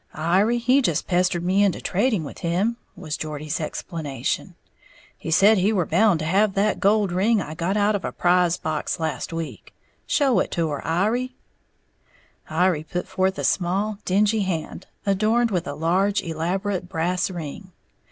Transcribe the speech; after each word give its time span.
"Iry 0.15 0.57
he 0.57 0.81
just 0.81 1.05
pestered 1.05 1.43
me 1.43 1.63
into 1.63 1.79
trading 1.79 2.23
with 2.23 2.39
him," 2.39 2.77
was 2.95 3.17
Geordie's 3.17 3.59
explanation, 3.61 4.55
"he 5.15 5.29
said 5.29 5.59
he 5.59 5.71
were 5.71 5.85
bound 5.85 6.17
to 6.21 6.25
have 6.25 6.55
that 6.55 6.79
gold 6.79 7.11
ring 7.11 7.39
I 7.39 7.53
got 7.53 7.77
out 7.77 7.93
of 7.95 8.03
a 8.03 8.11
prize 8.11 8.57
box 8.57 8.99
last 8.99 9.31
week. 9.31 9.75
Show 10.07 10.39
it 10.39 10.49
to 10.53 10.69
her, 10.69 10.83
Iry." 10.87 11.35
Iry 12.49 12.81
put 12.83 13.07
forth 13.07 13.37
a 13.37 13.43
small, 13.43 13.99
dingy 14.03 14.41
hand, 14.41 14.87
adorned 15.05 15.51
with 15.51 15.67
a 15.67 15.75
large, 15.75 16.23
elaborate 16.23 16.89
brass 16.89 17.29
ring. 17.29 17.71